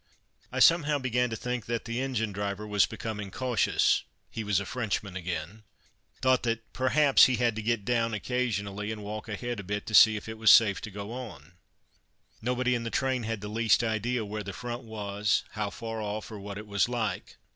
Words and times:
I 0.51 0.57
somehow 0.57 0.97
began 0.97 1.29
to 1.29 1.35
think 1.35 1.67
that 1.67 1.85
the 1.85 2.01
engine 2.01 2.31
driver 2.31 2.65
was 2.65 2.87
becoming 2.87 3.29
cautious 3.29 4.01
(he 4.31 4.43
was 4.43 4.59
a 4.59 4.65
Frenchman 4.65 5.15
again) 5.15 5.61
thought 6.23 6.41
that, 6.41 6.73
perhaps, 6.73 7.25
he 7.25 7.35
had 7.35 7.55
to 7.55 7.61
get 7.61 7.85
down 7.85 8.15
occasionally 8.15 8.91
and 8.91 9.03
walk 9.03 9.29
ahead 9.29 9.59
a 9.59 9.63
bit 9.63 9.85
to 9.85 9.93
see 9.93 10.15
if 10.17 10.27
it 10.27 10.39
was 10.39 10.49
safe 10.49 10.81
to 10.81 10.89
go 10.89 11.11
on. 11.11 11.53
Nobody 12.41 12.73
in 12.73 12.83
the 12.83 12.89
train 12.89 13.21
had 13.25 13.41
the 13.41 13.47
least 13.47 13.83
idea 13.83 14.25
where 14.25 14.41
the 14.43 14.53
Front 14.53 14.81
was, 14.81 15.43
how 15.51 15.69
far 15.69 16.01
off, 16.01 16.31
or 16.31 16.39
what 16.39 16.57
it 16.57 16.65
was 16.65 16.89
like. 16.89 17.35